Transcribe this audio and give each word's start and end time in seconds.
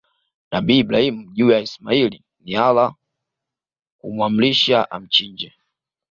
nabii 0.51 0.77
Ibrahim 0.79 1.17
juu 1.35 1.51
ya 1.51 1.59
Ismail 1.59 2.21
ni 2.43 2.55
Allah 2.57 2.95
kumuamrisha 3.97 4.91
amchinje 4.91 5.53